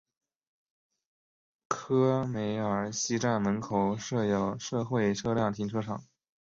[1.67, 6.03] 科梅尔西站门口设有社会车辆停车场。